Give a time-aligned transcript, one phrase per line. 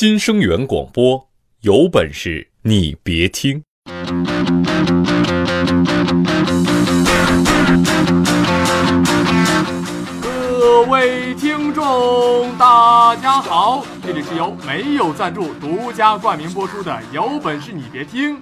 [0.00, 1.28] 新生源广播，
[1.62, 3.64] 有本事你别听。
[10.22, 18.36] 各位听众，大家好，这里是由没有赞助、独家冠名播出的《有本事你别听》。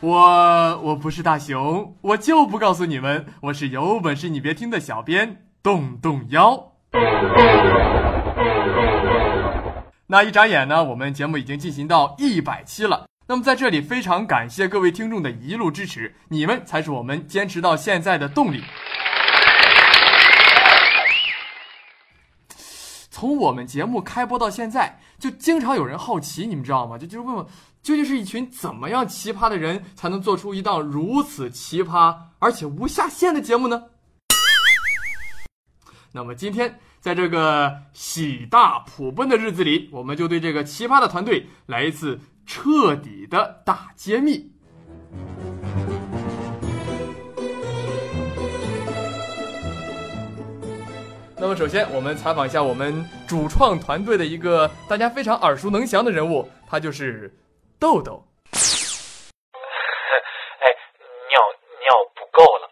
[0.00, 6.74] 我我不是大熊，我就不告诉你们，我是有本事你别听的小编动动腰。
[10.12, 13.06] 那一眨眼呢，我们节目已经进行到一百期了。
[13.26, 18.62] 那么在这里，非常感谢各位听众的一路支持，你们才是我们坚持到现在的动力。
[23.10, 26.98] 从我们节目开播到现在，就经常有人好奇，你们知道吗？
[26.98, 27.48] 就就是问我，
[27.82, 33.84] 究竟是一群怎么样奇葩的人，才能做出一档如此奇葩而且无下限的节目呢？
[36.14, 44.52] 那么今天，在这个喜大普奔的日子里，我们就对这个奇葩的团队来一次彻底的大揭秘。
[51.36, 57.36] 那么，首先我们采访一下我们主创团队的一个大家非常耳熟能详的人物，他就是
[57.80, 58.24] 豆豆。
[60.60, 60.70] 哎，
[61.28, 61.40] 尿
[61.80, 62.70] 尿不够了。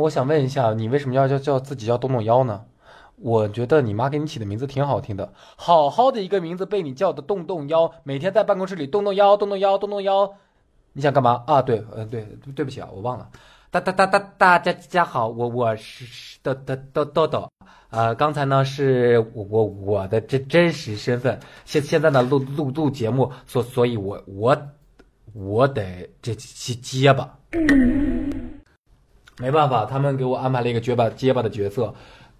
[0.00, 2.64] 我想问一下，你为什么要叫叫自己叫动动腰呢？
[3.16, 10.32] 我觉得你妈给你起的名字挺好听的，好好的一个名字被你叫的动动腰，每天在办公室里动动腰、动动腰、动动腰，
[10.92, 11.62] 你想干嘛啊？
[11.62, 13.28] 对，呃，对，对不起啊，我忘了。
[13.70, 17.48] 大大大大大家家好，我我是豆豆豆豆豆，
[17.90, 24.56] 呃，刚才呢是我我我的真真实身份，现现在呢录录录节目，所所以我我
[25.32, 27.36] 我得这结结巴，
[29.38, 31.92] 没办法，他们给我安排了一个结巴结巴的角色，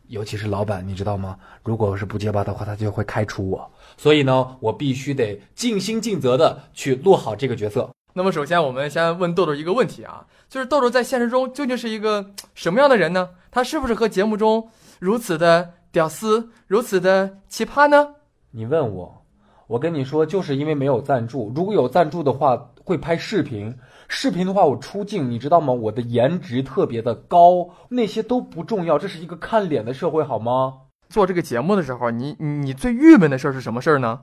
[0.08, 1.36] 尤其是老板，你知道吗？
[1.64, 7.90] 如果是不结巴的话，他就会开除我，所以呢，我必须得尽心尽责的去录好这个角色。
[8.12, 13.30] 那么，首先我们先问豆豆一个问题啊，就是豆豆在现实中究竟是一个什么样的人呢？
[13.50, 14.68] 他是不是和节目中
[15.00, 18.14] 如此的屌丝，如此的奇葩呢？
[18.52, 19.24] 你问我，
[19.66, 23.76] 我跟你说，就是因为没有赞助，如果有赞助的话，会拍视频。
[24.16, 25.72] 视频的话，我出镜，你知道吗？
[25.72, 30.72] 我的颜值特别的高，那些都不重要，这是一个看脸的社会，好吗？
[31.08, 34.20] 做这个节目的时候，你你最郁闷的事儿是什么事儿呢？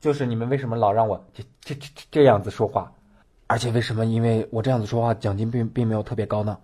[0.00, 2.90] 就是你们为什么老让我这这这这样子说话？
[3.48, 4.06] 而且为什么？
[4.06, 6.56] 因为我这样子说话，奖金并并没有特别高呢。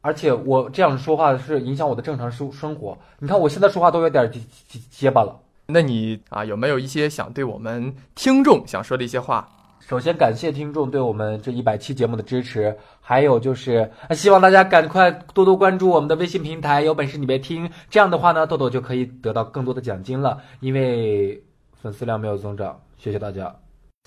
[0.00, 2.96] 而且我这样说话是影响我的正常生生活。
[3.18, 5.38] 你看我现在说话都有点结结结巴了。
[5.66, 9.46] 那你啊，有没有一些想对我们听众想说的一些话？
[9.84, 17.68] 首先感谢听众对我们这一百期节目的支持，还有就是希望大家赶快多多关注我们的微信平台，有本事你别听。
[17.90, 21.42] 这样的话呢，豆豆就可以得到更多的奖金了，因为
[21.74, 22.80] 粉丝量没有增长。
[22.96, 23.54] 谢谢大家。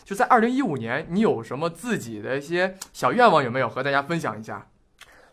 [0.05, 3.43] 就在二零一五年，你有什么自己的一些小愿望？
[3.43, 4.65] 有没有和大家分享一下？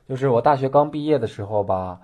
[0.08, 2.00] 就是我大学刚毕业的时候吧，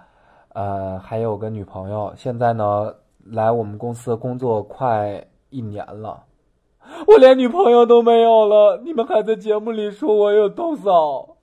[0.55, 2.15] 呃，还有个女朋友。
[2.16, 2.94] 现在呢，
[3.25, 6.22] 来我们公司工作快一年了，
[7.06, 8.81] 我连女朋友都没有了。
[8.84, 11.37] 你们还在节目里说我有豆嫂。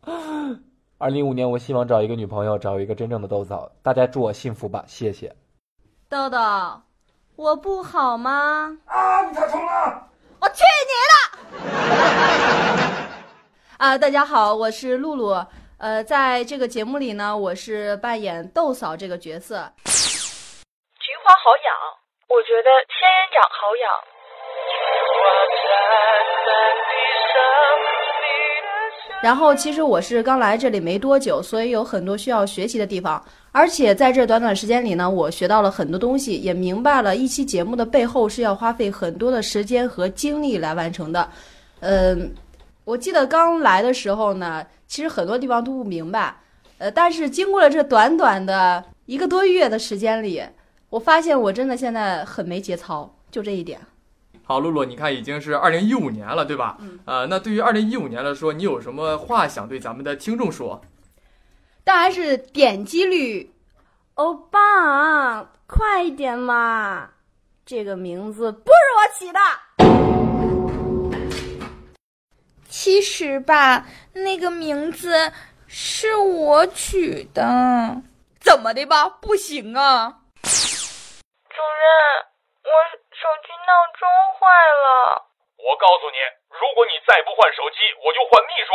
[0.98, 3.72] 二零一五年，我希望找一个女朋友，找一个真正的豆嫂。
[3.84, 5.36] 大家祝我幸福吧，谢谢。
[6.10, 6.38] 豆豆，
[7.36, 8.78] 我不好吗？
[8.86, 10.08] 啊，你太冲了！
[10.40, 11.66] 我去你的！
[13.78, 15.36] 啊，大家好，我是露露。
[15.78, 19.58] 呃，在这个节目里呢，我是扮演豆嫂这个角色。
[19.84, 21.76] 菊花好痒，
[22.30, 24.15] 我觉得仙人掌好痒。
[29.26, 33.20] 然后，其实我是刚来这里没多久，所以有很多需要学习的地方。
[33.52, 41.28] 而且在这短短时间里呢，我学到了很多东西，也明白了一期节目的背后是要花费很多的时间和精力来完成的。
[41.80, 42.32] 嗯，
[42.84, 46.32] 我记得刚来的时候呢，其实很多地方都不明白。
[46.78, 50.44] 呃，但是经过了这短短的一个多月的时间里，
[50.92, 53.80] 我发现我真的现在很没节操，就这一点。
[54.46, 56.78] 好，露露，你看已经是二零一五年了，对吧？
[56.80, 57.00] 嗯。
[57.06, 60.80] 呃，那对于二零一五年来说，你有什么话想对咱们的听众说？
[61.84, 63.52] 当然是点击率，
[64.14, 67.10] 欧巴，快一点嘛！
[67.66, 69.40] 这个名字不是我起的。
[72.70, 75.32] 其实吧，那个名字
[75.66, 78.02] 是我取的。
[78.40, 79.10] 怎么的吧？
[79.10, 80.20] 不行啊！
[80.44, 80.50] 主
[81.82, 81.90] 任，
[82.64, 82.70] 我
[83.66, 84.08] 闹钟
[84.38, 84.46] 坏
[84.84, 84.86] 了。
[85.58, 86.18] 我告诉你，
[86.50, 88.70] 如果你再不换手机，我就换秘书。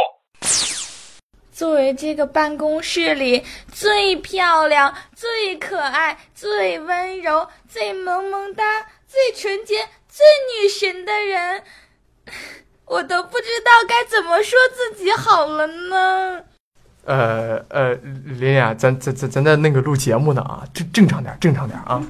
[1.52, 11.62] 作为这个办公室里最漂亮、最可爱、最温柔、最萌萌哒、最纯洁、最女神的人，
[12.86, 16.44] 我都不知道该怎么说自己好了呢。
[17.04, 22.02] 呃呃，琳琳啊，咱咱咱咱在那个录节目呢啊，正正常点，正常点啊。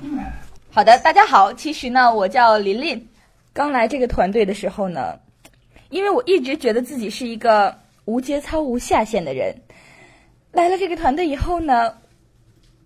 [0.73, 3.09] 好的，大家好，其实呢，我叫琳琳。
[3.53, 5.19] 刚来这个团队的时候呢，
[5.89, 9.53] 因为我一直觉得自己是一个无节操、无下限的人。
[10.53, 11.93] 来了这个团队以后呢，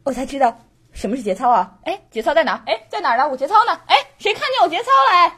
[0.02, 0.58] 我才知道
[0.92, 1.74] 什么是节操啊！
[1.84, 2.62] 哎，节操在哪？
[2.64, 3.28] 哎，在哪儿呢？
[3.28, 3.78] 我节操呢？
[3.86, 5.32] 哎，谁看见我节操了？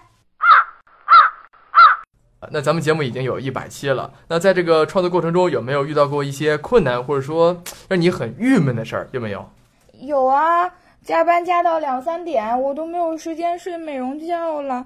[2.53, 9.09] 那咱们节目已经有一百期了，那在这个创作过程中有没有遇到过一些困难，或者说让你很郁闷的事儿？
[9.11, 9.51] 有没有？
[9.95, 10.73] 有啊，
[11.07, 14.85] 加班加到两三点，我都没有时间睡美容觉了，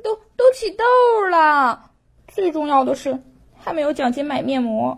[0.00, 0.84] 都都起痘
[1.28, 1.90] 了。
[2.28, 3.18] 最重要的是，
[3.58, 4.96] 还没有奖金买面膜。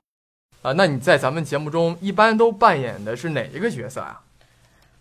[0.60, 4.20] 啊，那你在咱们节目中一般都扮演的是哪一个角色啊？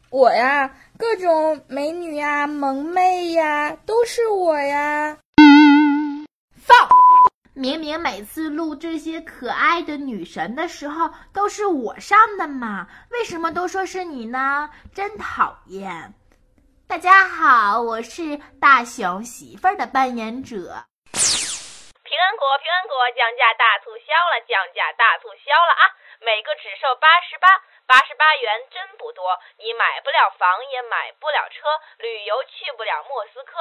[0.09, 5.17] 我呀，各种美女呀、萌妹呀，都是我呀。
[6.55, 6.94] 放！
[7.57, 14.69] 明明每次录这些可爱的女神的时候都是我上的嘛，为什么都说是你呢？
[14.93, 16.13] 真讨厌！
[16.85, 20.83] 大家好，我是大熊媳妇儿的扮演者。
[22.03, 25.83] 平安果，平安果，降价大促销了，降价大促销了啊！
[26.19, 27.47] 每个只售八十八，
[27.87, 29.23] 八十八元真不多，
[29.63, 30.43] 你买不了房，
[30.75, 31.71] 也买不了车，
[32.03, 33.55] 旅游去不了莫斯科。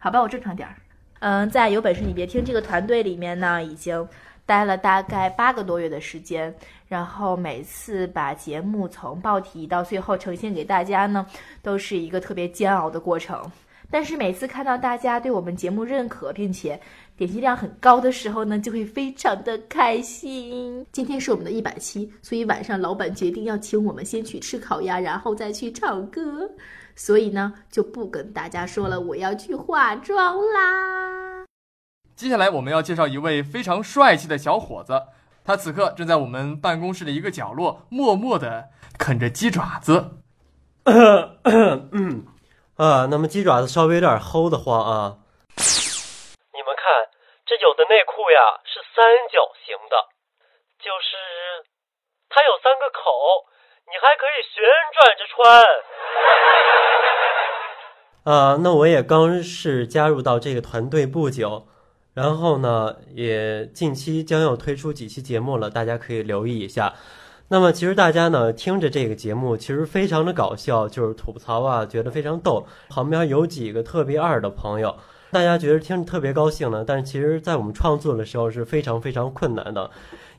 [0.00, 0.80] 好吧，我正常点儿。
[1.24, 4.06] 嗯，在有本事你别听这个团队里面呢，已经
[4.44, 6.54] 待了大概八个多月的时间，
[6.86, 11.24] 然后每次把节目从报题到最后呈现给大家呢，
[11.62, 13.42] 都是一个特别煎熬的过程。
[13.90, 16.78] 但是每次看到大家对我们节目认可，并且
[17.16, 20.84] 点击量很高的时候呢，就会非常的开心。
[20.92, 26.46] 今天是我们的一百期，所以晚上老板决定要请我们先去吃烤鸭，然后再去唱歌。
[26.96, 31.44] 所以呢，就不跟大家说了，我要去化妆啦。
[32.14, 35.02] 接下来我们要介绍一位非常帅气的小伙子，
[35.44, 40.22] 他此刻正在我们办公室的一个角落，默默的啃着鸡爪子。
[40.84, 42.26] 嗯
[42.76, 45.18] 啊，那么鸡爪子稍微有点齁的慌啊。
[45.56, 46.84] 你们看，
[47.46, 49.96] 这有的内裤呀是三角形的，
[50.78, 51.16] 就是
[52.28, 53.10] 它有三个口，
[53.86, 54.64] 你还可以旋
[54.94, 55.24] 转着
[58.24, 58.24] 穿。
[58.24, 61.66] 啊， 那我也刚是加入到这个团队不久，
[62.14, 66.94] 然后呢，也近期将要推出几期节目了，大家可以留意一下。
[67.48, 72.66] 那么其实大家呢听着这个节目，其实非常的搞笑，就是吐槽啊，觉得非常逗。
[72.88, 74.96] 旁边有几个特别二的朋友，
[75.30, 76.82] 大家觉得听着特别高兴呢。
[76.86, 79.90] 但是其实，在我们创作的时候是非常非常困难的，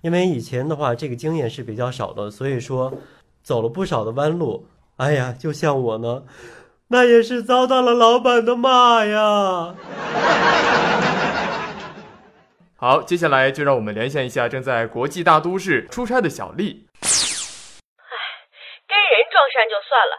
[0.02, 2.92] 因为以前的话这个经验是比较少的，所以说
[3.46, 4.68] 走了不少的弯路。
[4.98, 6.24] 哎呀，就像我呢。
[6.90, 9.74] 那也是遭到了老板的骂呀。
[12.78, 16.86] 好，接下来就让我们连线一下正在国际大都市出差的小丽。
[17.98, 18.14] 唉，
[18.86, 20.14] 跟人撞衫就算了，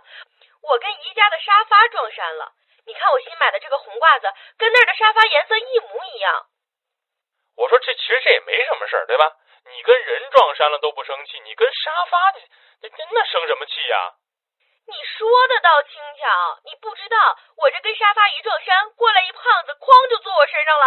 [0.63, 2.51] 我跟宜家的沙发撞衫了。
[2.87, 4.27] 你看我新买的这个红褂子，
[4.59, 6.47] 跟那儿的沙发颜色一模一样。
[7.55, 9.31] 我说这其实这也没什么事儿，对吧？
[9.71, 12.15] 你跟人撞衫了都不生气，你跟沙发
[12.87, 14.15] 那那那生什么气呀？
[14.87, 16.23] 你说的倒轻巧，
[16.63, 17.19] 你不知道
[17.59, 20.87] 我这跟沙发一撞衫，过来一胖子，哐就坐我身上了。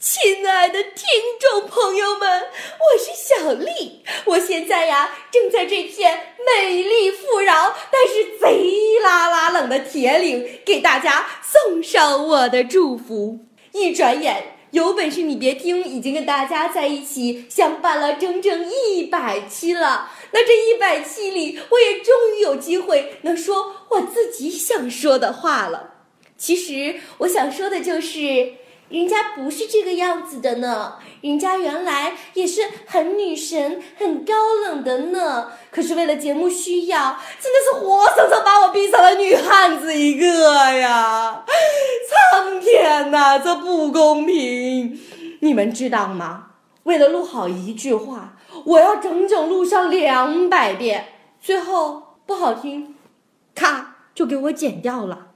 [0.00, 1.04] 亲爱的听
[1.38, 13.40] 众朋友们，我是小丽，我现在呀正在这片美丽富饶但是贼拉拉冷的铁岭，给大家送上我的祝福。
[13.72, 20.10] 一转眼，有本事你别听，已经跟大家在一起相伴了整整一百期了。
[20.32, 25.94] 那这一百期里，我也终于有机会能说我自己想说的话了。
[26.36, 28.54] 其实我想说的就是，
[28.88, 35.52] 人家不是这个样子的呢，人家原来也是很女神、很高冷的呢。
[35.70, 41.44] 可是为了节目需要，真的是活生生把我逼成了女汉子一个呀！
[42.08, 45.00] 苍天呐，这不公平！
[45.40, 46.48] 你们知道吗？
[46.82, 48.35] 为了录好一句话。
[48.66, 52.96] 我要整整录上两百遍，最后不好听，
[53.54, 55.28] 咔就给我剪掉了。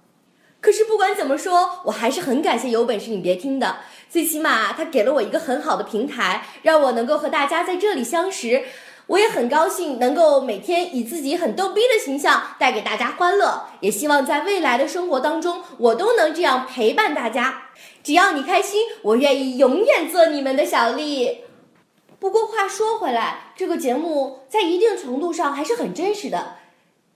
[0.61, 3.77] 可是不管怎么说，我还是很感谢有本事你别听的，
[4.09, 8.65] 最起码他给了我一个很好的平台，让我能够和大家在这里相识。
[9.07, 17.63] 我也很高兴能够每天以自己很逗逼的形象带给大家欢乐，也希望在未来的生活当中，我都能这样陪伴大家。
[18.03, 21.45] 只要你开心，我愿意永远做你们的小丽。
[22.21, 26.59] 不过话说回来，这个节目在一定程度上还是很真实的，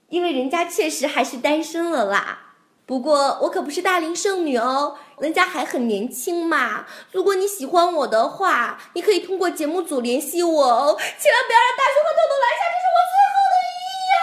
[0.09, 2.55] 因为人家确实还是单身了啦。
[2.87, 6.87] 不过我可不是大龄剩女哦，人家还很年轻嘛。
[7.13, 13.77] 如果你喜欢我的话，你可以通过节目组联系我哦，千万不要让大熊和豆豆拦下，这是我最后的遗
[14.09, 14.17] 言。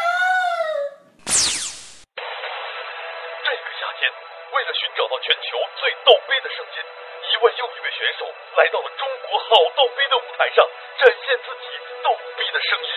[3.46, 6.82] 这个夏天，为了寻找到全球最逗逼的声音，
[7.42, 10.62] 一位又一位选手来到了中国好逗逼的舞台上，
[11.02, 11.74] 展现自己
[12.06, 12.94] 逗逼的声音。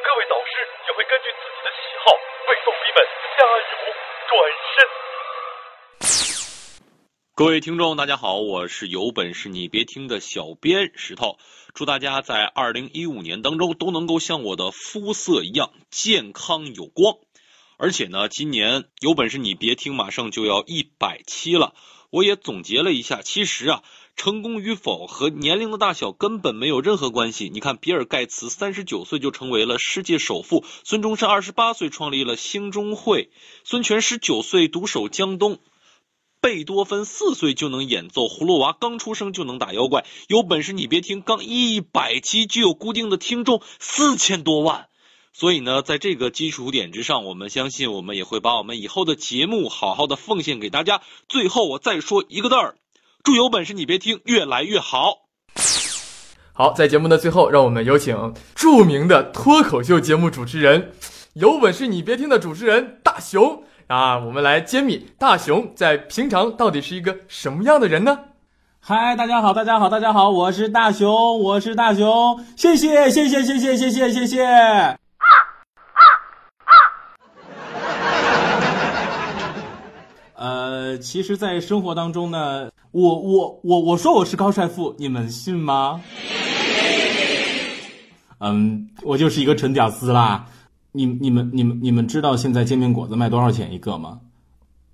[0.00, 2.16] 各位导师也会根据自己的喜好
[2.48, 3.04] 为逗逼们
[3.36, 3.92] 加油
[4.24, 4.40] 转
[4.72, 4.88] 身。
[7.34, 11.36] 各位听众，大家好，我是有本事你别听的小编石头。
[11.74, 17.18] 祝大家在二零一五年当中都能够像我的肤色一样健康有光。
[17.76, 21.74] 而且呢，今年有本事你别听，马上就要一百期了。
[22.10, 23.82] 我也总结了一下，其实啊，
[24.16, 27.50] 成功与否和年龄的大小根本没有任何关系。
[27.52, 33.30] 你看，比尔盖茨三十九岁就成为了世界首富，孙中山二十八岁创立了兴中会，
[33.62, 35.58] 孙权十九岁独守江东。
[36.40, 40.06] 贝多芬四岁就能演奏，葫芦娃刚出生就能打妖怪。
[40.28, 44.87] 有本事你别听，刚一百期就有固定的听众四千多万。
[45.38, 51.00] 所以呢，在这个基础点之上，我们相信我们也会把我们以后的节目好好的奉献给大家。
[51.28, 52.74] 最后我再说一个字儿，
[53.22, 55.28] 祝有本事你别听越来越好。
[56.52, 60.90] 好，在节目的最后，让我们有请著名的脱口秀节目主持人，
[61.34, 68.18] 有本事你别听的主持人大熊啊，我们来揭秘大熊在平常到底是一个什么样的人呢？
[68.80, 74.98] 嗨，大家好，大家好，大家好，我是大熊，我是大熊，谢谢，谢谢，谢谢，谢谢，谢谢。
[80.38, 86.00] 呃，其实，在生活当中呢，我我我我说我是高帅富，你们信吗？
[88.38, 90.46] 嗯，我就是一个纯屌丝啦。
[90.92, 94.20] 你你们你们你们知道现在煎饼果子卖多少钱一个吗？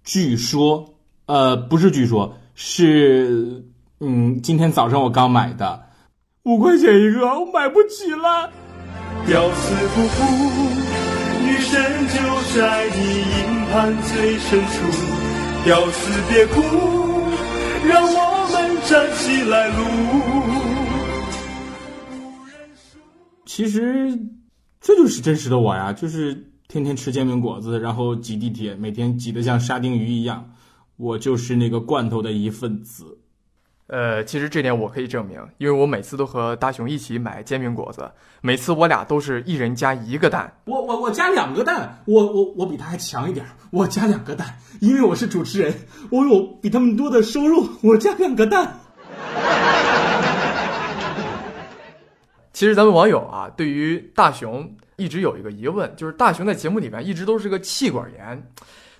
[0.03, 0.95] 据说，
[1.27, 3.67] 呃，不是据说，是
[4.01, 5.89] 嗯，今天早上我刚买的，
[6.45, 8.51] 五块钱一个，我买不起了。
[9.27, 10.25] 屌丝不服，
[11.45, 15.24] 女神就在你营盘最深处。
[15.67, 16.61] 要是别哭，
[17.89, 19.83] 让我们站起来撸。
[23.47, 24.19] 其实
[24.79, 30.51] 这就是真实的我呀，就是天天吃煎饼果子，然后挤地铁，每天挤得像沙丁鱼一样。
[30.97, 33.19] 我就是那个罐头的一份子。
[33.87, 38.11] 呃，其实这点我可以证明，因为我每次都和大熊一起买煎饼果子，
[38.41, 40.51] 每次我俩都是一人加一个蛋。
[40.65, 45.75] 我我我加两个蛋，我我我比他还强一点，我加两个蛋，因为我是主持人，
[46.11, 48.81] 我有比他们多的收入，我加两个蛋。
[52.55, 58.51] 其实咱们网友啊，对于大熊一直有一个疑问，就是大熊在节目里面一直都是个气管炎，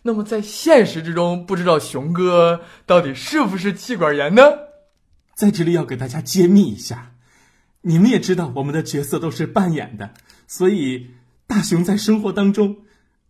[0.03, 4.43] 那么在现实之中，不知道熊哥到底是不是气管炎呢？
[5.35, 7.13] 在这里要给大家揭秘一下，
[7.83, 10.11] 你们也知道我们的角色都是扮演的，
[10.47, 11.09] 所以
[11.47, 12.77] 大熊在生活当中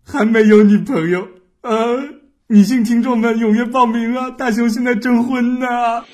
[0.05, 1.29] 还没有女朋友。
[1.63, 2.03] 呃，
[2.47, 4.31] 女性听众们踊跃报名啊！
[4.31, 6.05] 大熊现在征婚呢，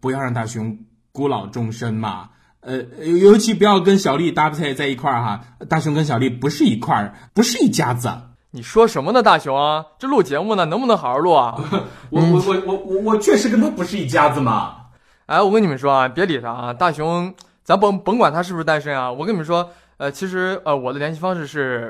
[0.00, 0.80] 不要让大熊
[1.12, 2.30] 孤老终身嘛。
[2.60, 5.44] 呃，尤其不要跟小丽搭配在一块儿哈。
[5.68, 8.10] 大熊跟小丽不是一块儿，不是一家子。
[8.58, 9.86] 你说什么呢，大熊啊？
[10.00, 11.54] 这录节目呢，能不能好好录啊？
[12.10, 14.86] 我我我我我我确实跟他不是一家子嘛。
[15.26, 19.12] 哎，我跟你们说啊，别理他啊，大熊，咱甭甭管他是不是单身啊。
[19.12, 21.88] 我跟你们说，呃，其实呃，我的联系方式是，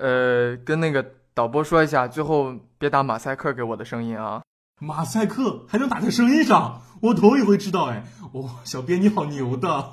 [0.00, 4.42] 呃，跟那个导播说一下，最后别打马赛克给我的声音啊。
[4.80, 6.82] 马赛克还能打在声音上？
[7.02, 8.02] 我头一回知道哎。
[8.32, 9.90] 哦，小编你好牛的。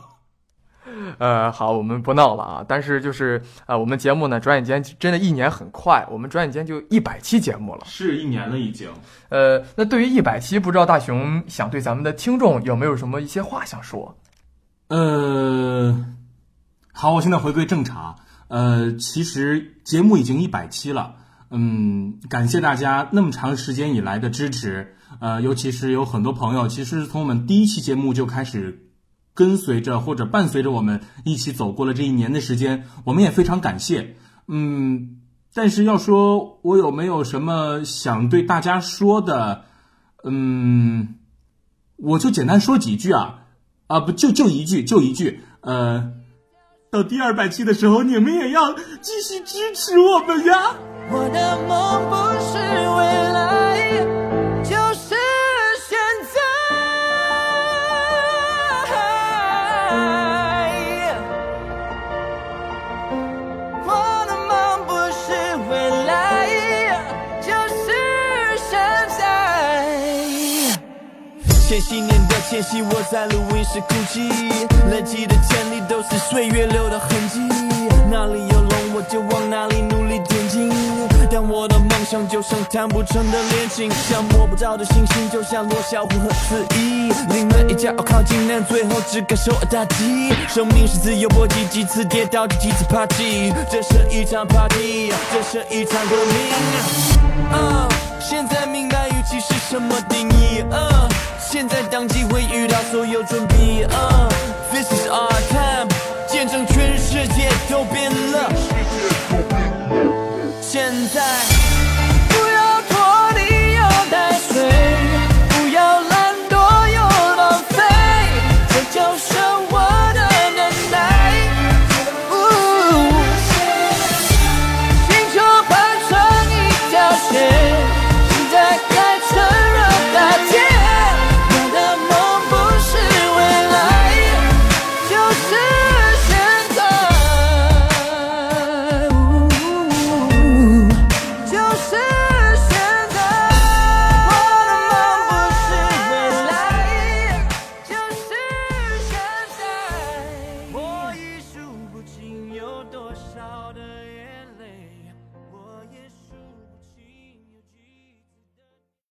[1.17, 2.65] 呃，好，我们不闹了啊。
[2.67, 8.89] 但是就是呃，我们节目呢，转眼间真的一年很快，我们转眼间就一百期节目了，是一年了已经。
[9.29, 14.17] 呃，那对于一百期，不知道大熊想对咱们的听众有没有什么一些话想说？
[14.87, 16.05] 呃，
[16.91, 18.15] 好，我现在回归正常。
[18.47, 21.15] 呃，其实节目已经一百期了，
[21.49, 24.95] 嗯，感谢大家那么长时间以来的支持。
[25.19, 28.87] 呃，尤其是有很多朋友，其实从我们第一期节目就开始。
[29.33, 34.15] 跟随着或者伴随着我们一起走过了这一年的时间，我们也非常感谢。
[34.47, 35.21] 嗯，
[35.53, 39.65] 但是要说我有没有什么想对大家说的，
[40.23, 41.15] 嗯，
[41.97, 43.45] 我就简单说几句啊，
[43.87, 46.11] 啊不就就一句就一句，呃，
[46.91, 50.75] 到第二百期的时候，你们也要继续支持我们呀。
[51.09, 52.57] 我的梦不是
[52.97, 54.20] 未来。
[71.71, 74.27] 千禧年的前夕，我在录音室哭泣，
[74.89, 77.39] 累积的潜力都是岁月留的痕迹。
[78.11, 80.69] 哪里有龙，我就往哪里努力前进。
[81.31, 87.09] 但我的梦想就像谈不成的恋情，像摸不着的星星，就像罗小虎和四一。
[87.33, 90.33] 临门一脚靠近但，最后只感受打击。
[90.49, 93.53] 生命是自由搏击，几次跌倒就几次爬起。
[93.71, 97.20] 这是一场 party，这是一场革命。